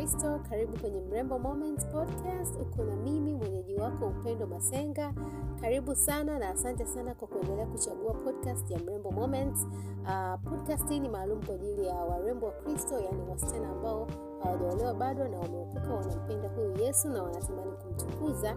Kristo. 0.00 0.40
Karibu 0.48 0.78
kwenye 0.80 1.00
Mrembo 1.00 1.38
Moments 1.38 1.86
Podcast. 1.86 2.56
Uko 2.60 2.84
na 2.84 2.96
mimi 2.96 3.34
mwenyeji 3.34 3.74
wako 3.76 4.06
Upendo 4.06 4.46
Masenga. 4.46 5.14
Karibu 5.60 5.94
sana 5.94 6.38
na 6.38 6.48
asante 6.48 6.86
sana 6.86 7.14
kwa 7.14 7.28
kuendelea 7.28 7.66
kuchagua 7.66 8.14
podcast 8.14 8.70
ya 8.70 8.78
Mrembo 8.78 9.10
Moments. 9.10 9.66
Uh, 10.02 10.50
podcast 10.50 10.88
hii 10.88 11.00
ni 11.00 11.08
maalum 11.08 11.42
kwa 11.42 11.54
ajili 11.54 11.86
ya 11.86 11.94
warembo 11.94 12.46
wa 12.46 12.52
Kristo, 12.52 13.00
yaani 13.00 13.22
wasichana 13.30 13.68
ambao 13.70 14.06
hawajaolewa 14.42 14.94
bado 14.94 15.28
na 15.28 15.38
wameokoka, 15.38 15.94
wanampenda 15.94 16.48
huyu 16.48 16.76
Yesu 16.78 17.08
na 17.08 17.22
wanatamani 17.22 17.72
kumtukuza 17.72 18.56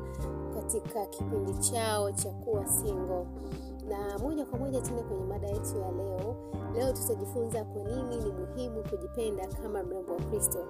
katika 0.56 1.06
kipindi 1.06 1.54
chao 1.54 2.12
cha 2.12 2.30
kuwa 2.32 2.68
single 2.68 3.26
na 3.90 4.18
moja 4.20 4.46
kwa 4.46 4.60
moja 4.60 4.82
tena 4.82 5.02
kwenye 5.04 5.26
mada 5.26 5.48
yetu 5.48 5.78
ya 5.80 5.92
leo. 5.92 6.36
Leo 6.74 6.94
tutajifunza 6.94 7.64
kwa 7.66 7.84
nini 7.84 8.18
ni 8.18 8.32
muhimu 8.32 8.84
kujipenda 8.90 9.48
kama 9.48 9.84
mrembo 9.84 10.14
wa 10.14 10.20
Kristo. 10.20 10.66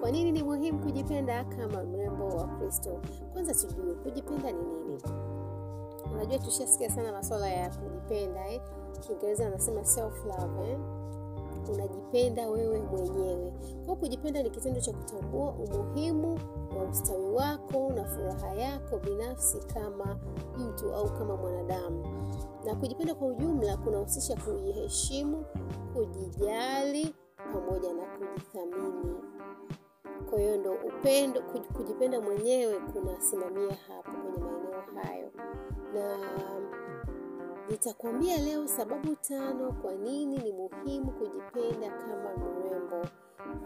Kwa 0.00 0.10
nini 0.10 0.32
ni 0.32 0.42
muhimu 0.42 0.78
kujipenda 0.78 1.44
kama 1.44 1.84
mrembo 1.84 2.26
wa 2.28 2.46
Kristo? 2.46 3.00
Kwanza 3.32 3.54
tujue 3.54 3.94
kujipenda 3.94 4.52
ni 4.52 4.62
nini. 4.64 5.02
Unajua, 6.14 6.38
tushasikia 6.38 6.90
sana 6.90 7.12
masuala 7.12 7.48
ya 7.48 7.70
kujipenda 7.70 8.48
eh? 8.50 8.60
Kiingereza 9.00 9.44
wanasema 9.44 9.84
self 9.84 10.24
love 10.24 10.70
eh? 10.70 10.78
Unajipenda 11.72 12.48
wewe 12.50 12.78
mwenyewe. 12.80 13.52
Kwa 13.86 13.96
kujipenda 13.96 14.42
ni 14.42 14.50
kitendo 14.50 14.80
cha 14.80 14.92
kutambua 14.92 15.50
umuhimu 15.54 16.38
wa 16.78 16.84
ustawi 16.84 17.26
wako 17.30 17.92
na 17.96 18.04
furaha 18.04 18.54
yako 18.54 18.98
binafsi 18.98 19.58
kama 19.74 20.18
mtu 20.58 20.94
au 20.94 21.12
kama 21.18 21.36
mwanadamu. 21.36 22.04
Na 22.64 22.74
kujipenda 22.76 23.14
kwa 23.14 23.28
ujumla 23.28 23.76
kunahusisha 23.76 24.36
kujiheshimu, 24.36 25.44
kujijali 25.94 27.14
pamoja 27.52 27.92
na 27.94 28.02
kujithamini. 28.02 29.14
Kwa 30.30 30.40
hiyo 30.40 30.56
ndo 30.56 30.72
upendo, 30.72 31.42
kujipenda 31.76 32.20
mwenyewe 32.20 32.80
kunasimamia 32.80 33.76
hapo 33.88 34.10
kwenye 34.10 34.38
maeneo 34.38 35.02
hayo, 35.02 35.30
na 35.94 36.16
nitakwambia 37.70 38.36
leo 38.38 38.66
sababu 38.68 39.16
tano 39.16 39.72
kwa 39.72 39.94
nini 39.94 40.38
ni 40.38 40.52
muhimu 40.52 41.12
kujipenda 41.12 41.90
kama 41.90 42.30
mrembo 42.36 42.96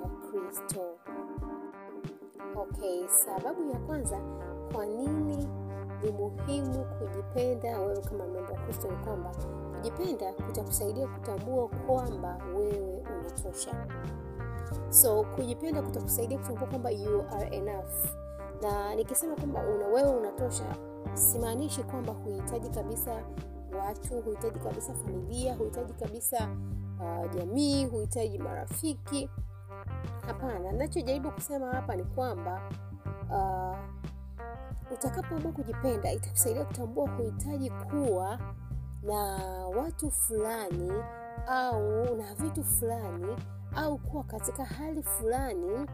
wa 0.03 0.09
Kristo. 0.31 0.81
Okay, 2.57 3.09
sababu 3.09 3.71
ya 3.71 3.79
kwanza 3.79 4.21
kwa 4.73 4.87
nini 4.87 5.49
ni 6.03 6.11
muhimu 6.13 6.85
kujipenda 6.99 7.81
wewe 7.81 8.01
kama 8.01 8.27
mrembo 8.27 8.53
wa 8.53 8.59
Kristo 8.61 8.91
ni 8.91 8.97
kwamba 8.97 9.31
kujipenda 9.77 10.33
kutakusaidia 10.33 11.07
kutambua 11.09 11.69
kwamba 11.69 12.39
wewe 12.59 13.03
unatosha. 13.21 13.87
So 14.91 15.25
kujipenda 15.37 15.83
kutakusaidia 15.83 16.39
kutambua 16.39 16.69
kwamba 16.69 16.91
you 16.91 17.25
are 17.33 17.57
enough, 17.57 17.91
na 18.63 18.95
nikisema 18.95 19.35
kwamba 19.37 19.61
una 19.61 19.87
wewe 19.87 20.11
unatosha, 20.17 20.77
simaanishi 21.15 21.83
kwamba 21.83 22.13
huhitaji 22.13 22.69
kabisa 22.71 23.23
watu, 23.79 24.21
huhitaji 24.21 24.59
kabisa 24.59 24.95
familia, 24.95 25.55
huhitaji 25.55 25.93
kabisa 25.93 26.49
uh, 27.01 27.35
jamii, 27.35 27.85
huhitaji 27.87 28.39
marafiki. 28.39 29.31
Hapana, 30.27 30.73
nachojaribu 30.73 31.31
kusema 31.31 31.67
hapa 31.73 31.97
ni 31.97 32.05
kwamba 32.05 32.63
uh, 33.31 33.77
utakapoamua 34.93 35.53
kujipenda 35.53 36.13
itakusaidia 36.13 36.65
kutambua 36.65 37.11
huhitaji 37.11 37.71
kuwa 37.71 38.39
na 39.03 39.17
watu 39.77 40.11
fulani 40.11 40.93
au 41.49 42.17
na 42.17 42.35
vitu 42.35 42.65
fulani 42.65 43.37
au 43.77 43.99
kuwa 43.99 44.25
katika 44.25 44.65
hali 44.65 45.03
fulani 45.03 45.87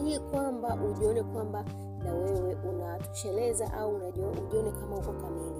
ili 0.00 0.18
kwamba 0.20 0.74
ujione 0.74 1.22
kwamba 1.22 1.64
na 2.04 2.14
wewe 2.14 2.54
unatosheleza 2.54 3.72
au 3.72 3.94
ujione 3.96 4.70
kama 4.70 4.96
uko 4.96 5.12
kamili. 5.12 5.57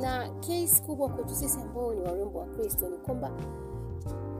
Na 0.00 0.28
case 0.40 0.82
kubwa 0.86 1.08
kwetu 1.08 1.34
sisi 1.34 1.60
ambao 1.60 1.94
ni 1.94 2.00
warembo 2.00 2.38
wa 2.38 2.46
Kristo 2.46 2.88
ni 2.88 2.96
kwamba 2.96 3.30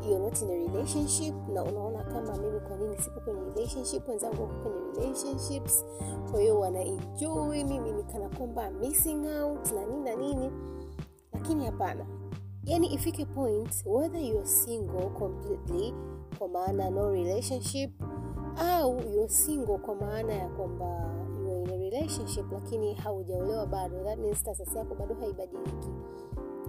you're 0.08 0.18
not 0.24 0.42
in 0.42 0.50
a 0.50 0.54
relationship, 0.54 1.34
na 1.52 1.62
unaona 1.64 2.04
kama 2.04 2.36
mimi, 2.36 2.60
kwa 2.60 2.76
nini 2.76 2.96
sipo 2.98 3.20
kwenye 3.20 3.40
relationship? 3.54 4.08
Wenzangu 4.08 4.42
wako 4.42 4.54
kwenye 4.54 4.78
relationships, 5.06 5.84
kwa 6.30 6.40
hiyo 6.40 6.60
wanaenjoy 6.60 7.64
mimi 7.64 7.92
nikana 7.92 8.28
kwamba 8.28 8.70
missing 8.70 9.26
out 9.26 9.72
na 9.72 9.86
nini 9.86 10.02
na 10.04 10.14
nini, 10.16 10.50
lakini 11.32 11.64
hapana. 11.66 12.06
Yani 12.64 12.94
ifike 12.94 13.24
point 13.24 13.84
whether 13.86 14.20
you 14.22 14.36
are 14.38 14.46
single 14.46 15.08
completely, 15.18 15.94
kwa 16.38 16.48
maana 16.48 16.90
no 16.90 17.10
relationship, 17.10 17.90
au 18.56 18.96
youare 19.12 19.28
single 19.28 19.78
kwa 19.78 19.94
maana 19.94 20.32
ya 20.32 20.48
kwamba 20.48 21.10
relationship 22.00 22.52
lakini 22.52 22.94
haujaolewa 22.94 23.66
bado, 23.66 24.04
that 24.04 24.18
means 24.18 24.38
status 24.38 24.76
yako 24.76 24.94
bado 24.94 25.14
haibadiliki, 25.14 25.88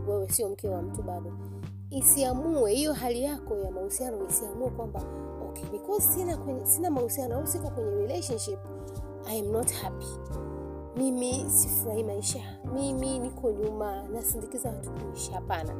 wewe 0.07 0.29
sio 0.29 0.49
mke 0.49 0.69
wa 0.69 0.81
mtu 0.81 1.03
bado. 1.03 1.31
Isiamue 1.89 2.73
hiyo 2.73 2.93
hali 2.93 3.23
yako 3.23 3.55
ya 3.55 3.71
mahusiano, 3.71 4.27
isiamue 4.29 4.69
kwamba 4.69 5.03
okay, 5.49 5.65
because 5.71 6.01
sina 6.07 6.37
kwenye, 6.37 6.65
sina 6.65 6.89
mahusiano 6.91 7.35
au 7.35 7.47
siko 7.47 7.69
kwenye 7.69 7.91
relationship, 7.91 8.59
I 9.27 9.39
am 9.39 9.51
not 9.51 9.71
happy, 9.73 10.05
mimi 10.97 11.45
sifurahi 11.49 12.03
maisha, 12.03 12.39
mimi 12.73 13.19
niko 13.19 13.51
nyuma, 13.51 14.03
nasindikiza 14.03 14.69
watu 14.69 14.91
kuishi. 14.91 15.31
Hapana, 15.31 15.75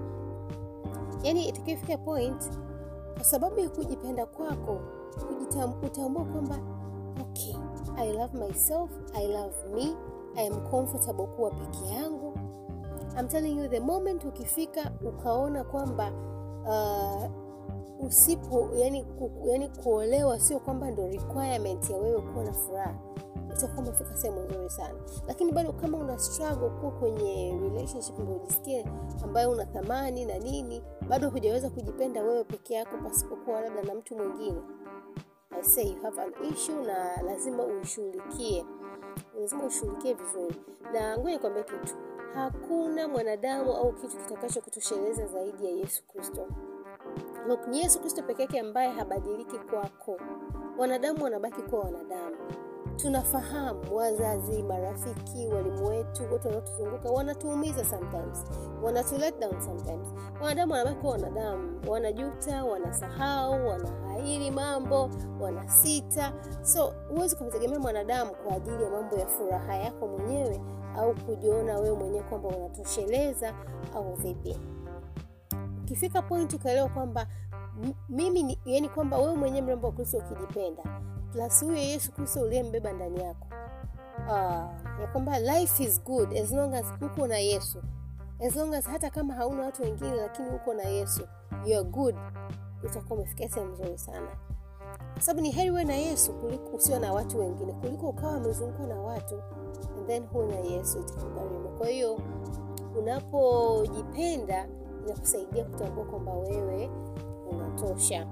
yani 1.23 1.47
itakifika 1.49 1.97
point, 1.97 2.49
kwa 3.15 3.23
sababu 3.23 3.59
ya 3.59 3.69
kujipenda 3.69 4.25
kwako, 4.25 4.79
utambua 5.85 6.25
kwamba 6.25 6.59
okay, 7.21 7.55
I 7.97 8.11
love 8.11 8.33
myself, 8.33 8.89
I 9.15 9.27
love 9.27 9.53
me, 9.75 9.95
I 10.37 10.41
am 10.47 10.69
comfortable 10.69 11.27
kuwa 11.27 11.51
peke 11.51 11.85
yangu. 11.95 12.33
I'm 13.17 13.27
telling 13.27 13.57
you 13.57 13.67
the 13.67 13.79
moment 13.79 14.25
ukifika 14.25 14.91
ukaona 15.07 15.63
kwamba 15.63 16.11
uh, 16.65 17.31
usipo 18.05 18.69
yani, 18.75 19.03
ku, 19.03 19.31
yani 19.45 19.69
kuolewa 19.69 20.39
sio 20.39 20.59
kwamba 20.59 20.91
ndo 20.91 21.07
requirement 21.07 21.89
ya 21.89 21.97
wewe 21.97 22.21
kuwa 22.21 22.43
na 22.45 22.53
furaha, 22.53 22.95
utakuwa 23.57 23.83
umefika 23.87 24.17
sehemu 24.17 24.39
nzuri 24.39 24.69
sana. 24.69 24.99
Lakini 25.27 25.51
bado 25.51 25.71
kama 25.73 25.97
una 25.97 26.19
struggle 26.19 26.69
kuwa 26.69 26.91
kwenye 26.91 27.59
relationship 27.61 28.19
ndo 28.19 28.33
ujisikie 28.35 28.85
ambayo 29.23 29.51
una 29.51 29.65
thamani 29.65 30.25
na 30.25 30.37
nini, 30.37 30.81
bado 31.09 31.29
hujaweza 31.29 31.69
kujipenda 31.69 32.23
wewe 32.23 32.43
peke 32.43 32.73
yako 32.73 32.97
pasipokuwa 33.03 33.61
labda 33.61 33.81
na 33.83 33.95
mtu 33.95 34.15
mwingine, 34.17 34.61
I 35.61 35.63
say 35.63 35.83
you 35.89 36.01
have 36.01 36.17
an 36.17 36.33
issue, 36.53 36.81
na 36.83 37.21
lazima 37.21 37.63
uishughulikie, 37.63 38.65
lazima 39.39 39.63
ushughulikie 39.63 40.13
vizuri. 40.13 40.55
Na 40.93 41.17
ngoja 41.17 41.33
nikwambie 41.33 41.63
kitu 41.63 41.95
Hakuna 42.33 43.07
mwanadamu 43.07 43.73
au 43.73 43.93
kitu 43.93 44.17
kitakacho 44.17 44.61
kutosheleza 44.61 45.27
zaidi 45.27 45.65
ya 45.65 45.71
Yesu 45.71 46.03
Kristo. 46.07 46.47
Ni 47.69 47.79
Yesu 47.79 47.99
Kristo 47.99 48.23
peke 48.23 48.41
yake 48.41 48.59
ambaye 48.59 48.89
habadiliki 48.91 49.57
kwako. 49.57 50.19
Wanadamu 50.77 51.23
wanabaki 51.23 51.61
kuwa 51.61 51.81
wanadamu. 51.81 52.35
Tunafahamu 53.01 53.95
wazazi, 53.95 54.63
marafiki, 54.63 55.47
walimu 55.47 55.87
wetu, 55.87 56.23
wote 56.31 56.47
wanaotuzunguka 56.47 57.09
wanatuumiza 57.11 57.85
sometimes, 57.85 58.45
wanatu 58.83 59.17
let 59.17 59.39
down 59.39 59.61
sometimes. 59.61 60.07
Wanadamu 60.41 60.73
wanabaki 60.73 61.07
wanadamu, 61.07 61.81
wanajuta, 61.87 62.63
wanasahau, 62.63 63.67
wanahairi 63.67 64.51
mambo, 64.51 65.09
wanasita. 65.39 66.33
So 66.61 66.93
huwezi 67.09 67.35
kumtegemea 67.35 67.79
mwanadamu 67.79 68.31
kwa 68.31 68.55
ajili 68.55 68.83
ya 68.83 68.89
mambo 68.89 69.15
ya 69.15 69.27
furaha 69.27 69.75
yako 69.75 70.07
mwenyewe 70.07 70.61
au 70.97 71.15
kujiona 71.15 71.79
wewe 71.79 71.97
mwenyewe 71.97 72.23
kwamba 72.23 72.49
unatosheleza 72.49 73.53
au 73.95 74.13
vipi. 74.15 74.59
Ukifika 75.83 76.21
point 76.21 76.53
ukaelewa 76.53 76.89
kwamba 76.89 77.27
mimi 78.09 78.43
ni, 78.43 78.59
yani 78.65 78.89
kwamba 78.89 79.17
wewe 79.17 79.35
mwenyewe 79.35 79.61
mrembo 79.65 79.87
wa 79.87 79.93
Kristo 79.93 80.17
ukijipenda 80.17 80.83
plus 81.31 81.63
huyo 81.63 81.77
Yesu 81.77 82.11
Kristo 82.11 82.41
uliyembeba 82.41 82.93
ndani 82.93 83.19
yako 83.23 83.47
uh, 84.27 84.31
ya 85.01 85.07
kwamba 85.11 85.39
life 85.39 85.83
is 85.83 86.03
good 86.03 86.33
as 86.37 86.51
long 86.51 86.73
as 86.73 86.85
uko 87.01 87.27
na 87.27 87.37
Yesu, 87.37 87.81
as 88.47 88.55
long 88.55 88.73
as 88.73 88.85
hata 88.85 89.09
kama 89.09 89.33
hauna 89.33 89.63
watu 89.65 89.83
wengine, 89.83 90.15
lakini 90.15 90.49
uko 90.49 90.73
na 90.73 90.83
Yesu 90.83 91.21
you 91.65 91.75
are 91.77 91.83
good, 91.83 92.15
utakuwa 92.83 93.19
umefikia 93.19 93.49
sehemu 93.49 93.71
nzuri 93.73 93.97
sana, 93.97 94.27
kwa 95.13 95.21
sababu 95.21 95.41
ni 95.41 95.51
heri 95.51 95.69
wewe 95.71 95.83
na 95.83 95.93
Yesu 95.95 96.33
kuliko 96.33 96.69
usio 96.75 96.99
na 96.99 97.13
watu 97.13 97.39
wengine, 97.39 97.73
kuliko 97.73 98.09
ukawa 98.09 98.33
amezungukwa 98.33 98.87
na 98.87 98.95
watu 98.95 99.41
and 99.97 100.07
then 100.07 100.25
huna 100.33 100.55
Yesu 100.55 100.99
itakugharimu. 100.99 101.69
Kwa 101.77 101.87
hiyo 101.87 102.19
unapojipenda 102.99 104.67
inakusaidia 105.05 105.63
kutambua 105.65 106.05
kwamba 106.05 106.33
wewe 106.33 106.89
unatosha. 107.51 108.27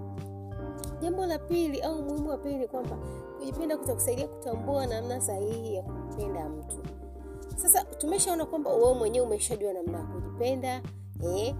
Jambo 1.01 1.25
la 1.25 1.39
pili 1.39 1.81
au 1.81 2.03
muhimu 2.03 2.29
wa 2.29 2.37
pili 2.37 2.57
ni 2.57 2.67
kwamba 2.67 2.97
kujipenda 3.39 3.77
kutakusaidia 3.77 4.27
kutambua 4.27 4.87
namna 4.87 5.21
sahihi 5.21 5.75
ya 5.75 5.83
kumpenda 5.83 6.49
mtu. 6.49 6.77
Sasa 7.55 7.83
tumeshaona 7.83 8.45
kwamba 8.45 8.73
wewe 8.73 8.93
mwenyewe 8.93 9.25
umeshajua 9.25 9.73
namna 9.73 9.97
ya 9.99 10.03
kujipenda 10.05 10.81
eh. 11.35 11.55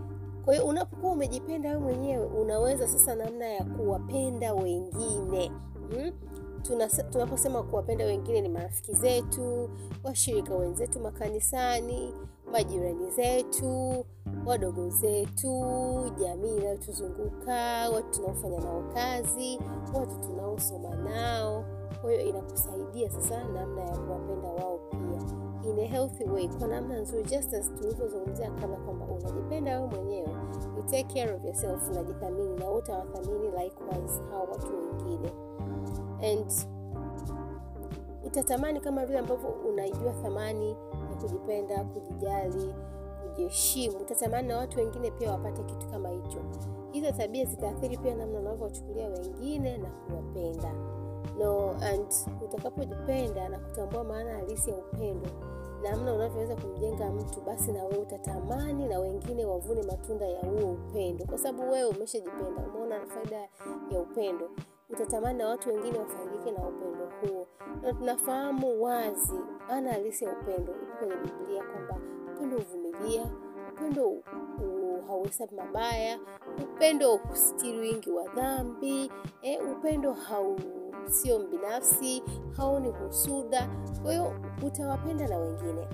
Kwa 0.45 0.54
hiyo 0.54 0.66
unapokuwa 0.68 1.12
umejipenda 1.12 1.69
wewe 1.69 1.81
mwenyewe 1.81 2.25
unaweza 2.25 2.88
sasa 2.88 3.16
namna 3.16 3.45
ya 3.48 3.63
kuwapenda 3.63 4.54
wengine 4.54 5.51
hmm? 5.89 6.12
tunaposema 7.12 7.63
kuwapenda 7.63 8.06
wengine 8.06 8.42
ni 8.42 8.50
marafiki 8.50 8.94
zetu 8.94 9.69
washirika 10.04 10.56
wenzetu 10.56 11.00
makanisani 11.00 12.13
majirani 12.51 13.09
zetu 13.11 14.05
wadogo 14.45 14.89
zetu 14.89 15.63
jamii 16.19 16.57
inayotuzunguka 16.57 17.89
watu 17.93 18.09
tunaofanya 18.11 18.59
nao 18.59 18.83
kazi 18.93 19.59
watu 19.93 20.15
tunaosoma 20.19 20.95
nao. 20.95 21.65
Kwa 22.01 22.11
hiyo 22.11 22.23
inakusaidia 22.25 23.09
sasa 23.09 23.43
namna 23.43 23.81
ya 23.81 23.97
kuwapenda 23.97 24.47
wao 24.47 24.79
pia. 24.91 25.21
In 25.71 25.79
a 25.79 25.85
healthy 25.87 26.23
way 26.23 26.47
kwa 26.47 26.67
namna 26.67 26.99
nzuri 26.99 27.23
just 27.23 27.53
as 27.53 27.73
tulivyozungumzia 27.73 28.51
kabla 28.51 28.77
kwamba 28.77 29.05
unajipenda 29.05 29.81
wewe 29.81 29.87
mwenyewe 29.95 30.29
you 30.77 30.83
take 30.83 31.03
care 31.21 31.33
of 31.35 31.45
yourself 31.45 31.89
unajithamini 31.89 32.55
na 32.59 32.71
utawathamini 32.71 33.45
likewise 33.47 34.21
hao 34.31 34.47
watu 34.51 34.67
wengine. 34.77 35.31
And 36.33 36.51
utatamani 38.25 38.79
kama 38.81 39.05
vile 39.05 39.19
ambavyo 39.19 39.49
unaijua 39.49 40.13
thamani 40.13 40.75
kujipenda 41.21 41.83
kujijali 41.83 42.75
kujiheshimu. 43.24 43.98
Utatamani 43.98 44.48
na 44.48 44.57
watu 44.57 44.80
wengine 44.80 45.12
pia 45.12 45.31
wapate 45.31 45.63
kitu 45.63 45.88
kama 45.88 46.10
hicho. 46.10 46.39
Hizo 46.92 47.12
tabia 47.12 47.45
zitaathiri 47.45 47.98
pia 47.98 48.16
namna 48.16 48.39
unavyowachukulia 48.39 49.07
wengine 49.10 49.77
na 49.77 49.89
kuwapenda. 49.89 50.74
No 51.39 51.69
and 51.69 52.13
utakapojipenda 52.45 53.50
na 53.50 53.60
kutambua 53.60 54.04
maana 54.04 54.33
halisi 54.33 54.69
ya 54.69 54.75
upendo 54.77 55.27
namna 55.83 56.13
unavyoweza 56.13 56.56
kumjenga 56.56 57.12
mtu 57.12 57.42
basi 57.42 57.71
na 57.71 57.83
wewe 57.83 57.98
utatamani 57.98 58.88
na 58.88 59.00
wengine 59.00 59.45
wavune 59.45 59.81
matunda 59.83 60.25
ya 60.27 60.42
huo 60.42 60.71
upendo. 60.71 61.25
Kwa 61.25 61.38
sababu 61.38 61.71
wewe 61.71 61.89
umeshajipenda 61.89 62.63
umeona 62.74 63.06
faida 63.07 63.38
ya 63.92 64.00
upendo 64.01 64.50
utatamani 64.89 65.38
na 65.38 65.47
watu 65.47 65.69
wengine 65.69 65.97
wafaidike 66.00 66.51
na 66.51 66.68
upendo 66.68 67.09
huo. 67.21 67.47
Na 67.81 67.94
tunafahamu 67.94 68.83
wazi 68.83 69.33
maana 69.68 69.91
halisi 69.91 70.25
ya 70.25 70.31
upendo 70.31 70.74
ipo 70.74 70.95
kwenye 70.97 71.15
biblia 71.15 71.63
kwamba 71.63 71.97
upendo 72.36 72.57
huvumilia 72.57 73.25
upendo 73.74 74.18
hauhesabu 75.07 75.56
mabaya 75.56 76.19
upendo 76.63 77.15
hustiri 77.18 77.80
wingi 77.80 78.12
wa 78.12 78.27
dhambi 78.27 79.12
eh, 79.41 79.59
upendo 79.71 80.13
hau 80.13 80.59
sio 81.06 81.39
mbinafsi 81.39 82.24
haoni 82.57 82.89
husuda. 82.89 83.69
Kwa 84.03 84.12
hiyo 84.12 84.33
utawapenda 84.68 85.27
na 85.27 85.38
wengine 85.38 85.88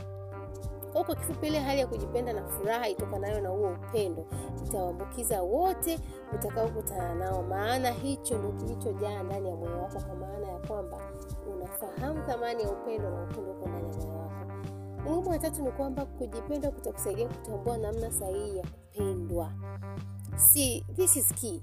kwa 0.95 1.03
kwa 1.03 1.15
kifupi 1.15 1.47
ile 1.47 1.59
hali 1.59 1.79
ya 1.79 1.87
kujipenda 1.87 2.33
na 2.33 2.47
furaha 2.47 2.89
itokanayo 2.89 3.41
na 3.41 3.49
huo 3.49 3.69
upendo 3.89 4.25
itawaambukiza 4.65 5.41
wote 5.41 5.99
utakaokutana 6.33 7.15
nao. 7.15 7.43
Maana 7.43 7.91
hicho 7.91 8.37
ndio 8.37 8.51
kilichojaa 8.51 9.23
ndani 9.23 9.49
ya 9.49 9.55
moyo 9.55 9.77
wako 9.81 9.99
kwa 10.01 10.15
maana 10.15 10.47
ya 10.47 10.59
kwamba 10.59 10.97
unafahamu 11.53 12.21
thamani 12.27 12.63
ya 12.63 12.69
upendo 12.71 13.09
na 13.09 13.23
upendo 13.23 13.51
uko 13.51 13.69
ndani 13.69 13.89
ya 13.89 13.97
moyo 13.97 14.17
wako. 14.19 14.35
Umuhimu 15.05 15.29
wa 15.29 15.39
tatu 15.39 15.61
ni 15.63 15.71
kwamba 15.71 16.05
kujipenda 16.05 16.71
kutakusaidia 16.71 17.27
kutambua 17.27 17.77
namna 17.77 18.11
sahihi 18.11 18.57
ya 18.57 18.63
kupendwa. 18.67 19.51
See, 20.35 20.85
this 20.95 21.15
is 21.15 21.33
key. 21.33 21.61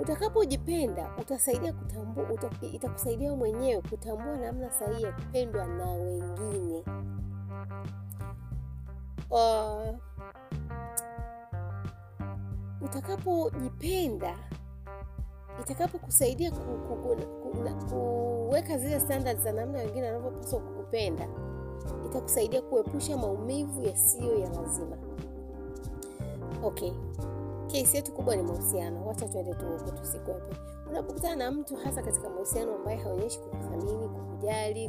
Utakapojipenda 0.00 1.10
utasaidia 1.20 1.72
kutambua 1.72 2.30
uta, 2.30 2.50
itakusaidia 2.72 3.34
mwenyewe 3.34 3.82
kutambua 3.82 4.36
namna 4.36 4.70
sahihi 4.70 5.02
ya 5.02 5.12
kupendwa 5.12 5.66
na 5.66 5.90
wengine 5.90 6.84
uh, 9.30 9.94
utakapojipenda 12.80 14.36
itakapokusaidia 15.60 16.50
ku, 16.50 16.56
ku, 16.88 16.96
ku, 16.96 17.16
ku, 17.42 18.46
kuweka 18.48 18.78
zile 18.78 19.00
standards 19.00 19.42
za 19.42 19.52
namna 19.52 19.78
wengine 19.78 20.06
wanavyopaswa 20.06 20.60
kukupenda 20.60 21.28
itakusaidia 22.06 22.62
kuepusha 22.62 23.16
maumivu 23.16 23.82
yasiyo 23.82 24.38
ya 24.38 24.48
lazima. 24.48 24.96
Okay. 26.64 26.92
Kesi 27.66 27.96
yetu 27.96 28.12
kubwa 28.12 28.36
ni 28.36 28.42
mahusiano. 28.42 29.06
Wacha 29.06 29.28
tuende 29.28 29.54
tuhuku 29.54 29.90
tusikwepe. 29.90 30.56
Unapokutana 30.90 31.36
na 31.36 31.50
mtu 31.50 31.76
hasa 31.76 32.02
katika 32.02 32.28
mahusiano 32.30 32.74
ambaye 32.74 32.96
haonyeshi 32.96 33.38
kukuthamini 33.38 34.08
kukujali 34.08 34.88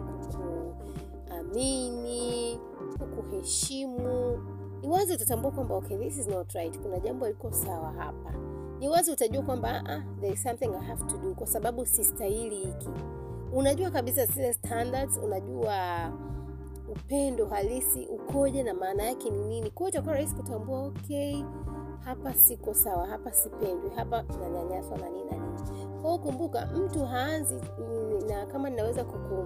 kukuamini 1.29 2.59
kukuheshimu. 2.87 4.37
Ni 4.81 4.87
wazi 4.87 5.13
utatambua 5.13 5.51
kwamba 5.51 5.75
okay, 5.75 5.97
this 5.97 6.17
is 6.17 6.27
not 6.27 6.51
right. 6.53 6.79
Kuna 6.79 6.99
jambo 6.99 7.27
liko 7.27 7.51
sawa 7.51 7.91
hapa. 7.91 8.33
Ni 8.79 8.89
wazi 8.89 9.11
utajua 9.11 9.43
kwamba 9.43 9.83
uh, 9.83 10.19
there 10.21 10.33
is 10.33 10.43
something 10.43 10.65
I 10.81 10.85
have 10.85 11.03
to 11.05 11.17
do 11.17 11.35
kwa 11.35 11.47
sababu 11.47 11.85
sistahili 11.85 12.55
hiki. 12.55 12.89
Unajua 13.53 13.91
kabisa 13.91 14.25
zile 14.25 14.53
standards 14.53 15.17
unajua 15.23 15.75
upendo 16.91 17.45
halisi 17.45 18.05
ukoje 18.05 18.63
na 18.63 18.73
maana 18.73 19.03
yake 19.03 19.29
ni 19.29 19.45
nini. 19.45 19.71
Kwao 19.71 19.89
itakuwa 19.89 20.13
rahisi 20.13 20.35
kutambua 20.35 20.79
okay 20.83 21.43
hapa 21.99 22.33
siko 22.33 22.73
sawa 22.73 23.07
hapa 23.07 23.31
sipendwi 23.31 23.89
hapa 23.95 24.23
nanyanyaswa 24.39 24.97
na 24.97 25.09
nini 25.09 25.27
kwao 26.01 26.17
kumbuka 26.17 26.65
mtu 26.65 27.05
haanzi 27.05 27.55
na 28.29 28.45
kama 28.45 28.69
ninaweza 28.69 29.03
kuku 29.03 29.45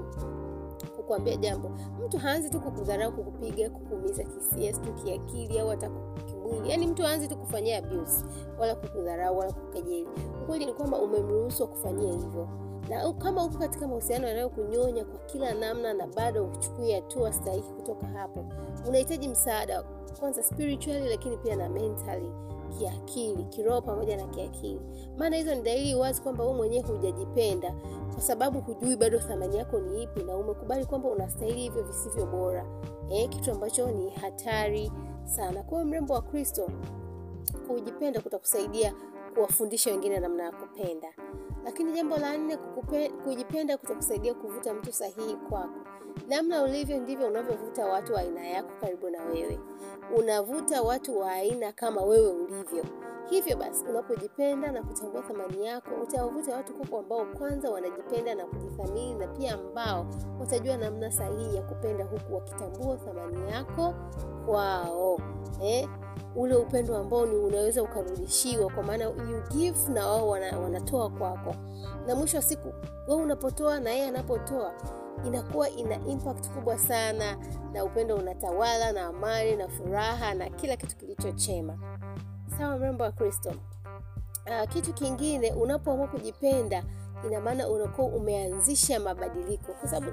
kukuambia 1.11 1.35
jambo. 1.35 1.71
Mtu 2.05 2.17
haanzi 2.17 2.49
tu 2.49 2.59
kukudharau 2.59 3.11
kukupiga 3.11 3.69
kukuumiza 3.69 4.23
kisia 4.23 4.73
tu 4.73 4.93
kiakili 4.93 5.59
au 5.59 5.67
hata 5.69 5.89
kimwili. 6.25 6.69
Yaani 6.69 6.87
mtu 6.87 7.03
haanzi 7.03 7.27
tu 7.27 7.37
kufanyia 7.37 7.77
abuse 7.77 8.25
wala 8.59 8.75
kukudharau 8.75 9.37
wala 9.37 9.51
kukejeli. 9.53 10.07
Ukweli 10.43 10.65
ni 10.65 10.73
kwamba 10.73 10.97
umemruhusu 10.99 11.67
kufanyia 11.67 12.11
hivyo 12.13 12.47
na 12.91 13.13
kama 13.13 13.43
uko 13.43 13.57
katika 13.57 13.87
mahusiano 13.87 14.27
yanayokunyonya 14.27 15.05
kwa 15.05 15.19
kila 15.19 15.53
namna 15.53 15.93
na 15.93 16.07
bado 16.07 16.45
huchukui 16.45 16.91
hatua 16.91 17.33
stahiki 17.33 17.71
kutoka 17.73 18.07
hapo 18.07 18.45
unahitaji 18.87 19.27
msaada 19.27 19.83
kwanza 20.19 20.43
spiritually 20.43 21.09
lakini 21.09 21.37
pia 21.37 21.55
na 21.55 21.69
mentally 21.69 22.31
kiakili 22.79 23.43
kiroho 23.43 23.81
pamoja 23.81 24.17
na 24.17 24.27
kiakili. 24.27 24.81
Maana 25.17 25.37
hizo 25.37 25.55
ni 25.55 25.61
dalili 25.61 25.95
wazi 25.95 26.21
kwamba 26.21 26.43
wewe 26.43 26.55
mwenyewe 26.55 26.83
hujajipenda 26.83 27.73
kwa 28.13 28.21
sababu 28.21 28.61
hujui 28.61 28.95
bado 28.95 29.19
thamani 29.19 29.57
yako 29.57 29.79
ni 29.79 30.03
ipi 30.03 30.23
na 30.23 30.35
umekubali 30.37 30.85
kwamba 30.85 31.09
unastahili 31.09 31.61
hivyo 31.61 31.83
visivyo 31.83 32.25
bora. 32.25 32.65
Eh, 33.09 33.29
kitu 33.29 33.51
ambacho 33.51 33.91
ni 33.91 34.09
hatari 34.09 34.91
sana. 35.23 35.63
Kwa 35.63 35.85
mrembo 35.85 36.13
wa 36.13 36.21
kristo 36.21 36.69
kujipenda 37.67 38.21
kutakusaidia 38.21 38.93
kuwafundisha 39.33 39.91
wengine 39.91 40.19
namna 40.19 40.43
ya 40.43 40.51
kupenda. 40.51 41.13
Lakini 41.63 41.91
jambo 41.91 42.17
la 42.17 42.37
nne 42.37 42.57
kujipenda 43.23 43.77
kutakusaidia 43.77 44.33
kuvuta 44.33 44.73
mtu 44.73 44.91
sahihi 44.93 45.35
kwako. 45.49 45.79
Namna 46.27 46.63
ulivyo 46.63 46.97
ndivyo 46.99 47.27
unavyovuta 47.27 47.85
watu 47.85 48.13
wa 48.13 48.19
aina 48.19 48.47
yako 48.47 48.69
karibu 48.81 49.09
na 49.09 49.23
wewe. 49.23 49.59
Unavuta 50.17 50.81
watu 50.81 51.19
wa 51.19 51.31
aina 51.31 51.71
kama 51.71 52.01
wewe 52.01 52.27
ulivyo 52.31 52.85
hivyo 53.29 53.57
basi 53.57 53.85
unapojipenda 53.85 54.71
na 54.71 54.83
kutambua 54.83 55.21
thamani 55.21 55.65
yako 55.65 55.89
utawavuta 56.03 56.55
watu 56.55 56.73
kwako 56.73 56.99
ambao 56.99 57.25
kwanza 57.25 57.71
wanajipenda 57.71 58.35
na 58.35 58.45
kujithamini 58.45 59.13
na 59.13 59.27
pia 59.27 59.53
ambao 59.53 60.05
watajua 60.39 60.77
namna 60.77 61.11
sahihi 61.11 61.55
ya 61.55 61.61
kupenda 61.61 62.03
huku 62.05 62.35
wakitambua 62.35 62.97
thamani 62.97 63.51
yako 63.51 63.93
kwao 64.45 65.19
eh? 65.63 65.89
ule 66.35 66.55
upendo 66.55 66.97
ambao 66.97 67.25
ni 67.25 67.35
unaweza 67.35 67.83
ukarudishiwa 67.83 68.71
kwa 68.71 68.83
maana 68.83 69.11
na 69.89 70.07
wao 70.07 70.27
wana, 70.29 70.59
wanatoa 70.59 71.09
kwako 71.09 71.55
na 72.07 72.15
mwisho 72.15 72.37
wa 72.37 72.43
siku 72.43 72.73
wewe 73.07 73.21
unapotoa 73.21 73.79
na 73.79 73.89
yeye 73.89 74.07
anapotoa 74.07 74.73
inakuwa 75.27 75.69
ina 75.69 75.95
impact 76.07 76.49
kubwa 76.49 76.77
sana 76.77 77.37
na 77.73 77.83
upendo 77.85 78.15
unatawala 78.15 78.91
na 78.91 79.05
amani 79.05 79.55
na 79.55 79.67
furaha 79.67 80.33
na 80.33 80.49
kila 80.49 80.77
kitu 80.77 80.97
kilichochema 80.97 81.77
sawa 82.61 82.77
mrembo 82.77 83.03
wa 83.03 83.11
kristo. 83.11 83.49
Uh, 84.47 84.69
kitu 84.69 84.93
kingine 84.93 85.51
unapoamua 85.51 86.07
kujipenda 86.07 86.83
ina 87.27 87.41
maana 87.41 87.67
unakuwa 87.69 88.07
umeanzisha 88.07 88.99
mabadiliko. 88.99 89.73
Kwa 89.73 89.89
sababu 89.89 90.11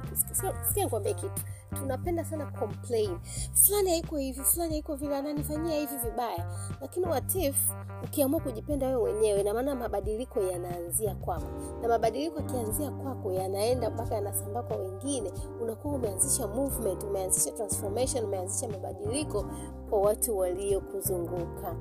sikia 0.68 0.84
nikwambie 0.84 1.14
kitu. 1.14 1.42
Tunapenda 1.74 2.24
sana 2.24 2.46
complain. 2.46 3.18
Fulani 3.52 3.90
haiko 3.90 4.16
hivi 4.16 4.40
fulani 4.42 4.72
haiko 4.72 4.94
vile 4.96 5.16
ananifanyia 5.16 5.78
hivi 5.80 5.96
vibaya. 5.96 6.50
Lakini 6.80 7.06
watif 7.06 7.56
ukiamua 8.04 8.40
kujipenda 8.40 8.86
wewe 8.86 9.12
mwenyewe 9.12 9.40
ina 9.40 9.54
maana 9.54 9.74
mabadiliko 9.74 10.40
yanaanzia 10.42 11.14
kwako. 11.14 11.46
Na 11.82 11.88
mabadiliko 11.88 12.36
yakianzia 12.40 12.90
kwako 12.90 13.32
yanaenda 13.32 13.90
mpaka 13.90 14.14
yanasambaa 14.14 14.62
kwa 14.62 14.76
wengine. 14.76 15.32
Unakuwa 15.62 15.94
umeanzisha 15.94 16.46
movement 16.46 17.04
umeanzisha 17.04 17.50
transformation 17.50 18.24
umeanzisha 18.24 18.68
mabadiliko 18.68 19.44
kwa 19.90 20.00
watu 20.00 20.38
waliokuzunguka. 20.38 21.76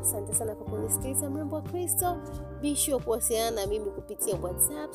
Asante 0.00 0.34
sana 0.34 0.54
kwa 0.54 0.66
kunisikiliza 0.66 1.30
mrembo 1.30 1.56
wa 1.56 1.62
kristo. 1.62 2.16
Bisho 2.60 2.98
kuwasiliana 2.98 3.60
na 3.60 3.66
mimi 3.66 3.90
kupitia 3.90 4.36
whatsapp 4.42 4.90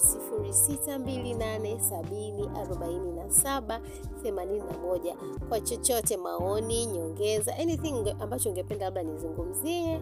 0628704781 3.95 5.15
kwa 5.50 5.62
chochote 5.62 6.17
maoni 6.17 6.85
nyongeza 6.85 7.55
anything 7.55 8.15
ambacho 8.19 8.50
ungependa 8.50 8.85
labda 8.85 9.03
nizungumzie. 9.03 10.01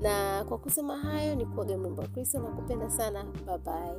Na 0.00 0.44
kwa 0.48 0.58
kusema 0.58 0.96
hayo 0.96 1.34
ni 1.34 1.46
kuaga 1.46 1.78
mrembo 1.78 2.02
wa 2.02 2.08
kristo 2.08 2.38
na 2.40 2.48
kupenda 2.48 2.90
sana. 2.90 3.24
Bye 3.64 3.94